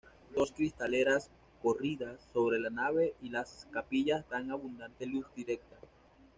Dos 0.35 0.51
cristaleras, 0.53 1.29
corridas, 1.61 2.19
sobre 2.33 2.57
la 2.59 2.71
nave 2.71 3.13
y 3.21 3.29
las 3.29 3.67
capillas 3.69 4.27
dan 4.29 4.49
abundante 4.49 5.05
luz 5.05 5.27
directa. 5.35 5.75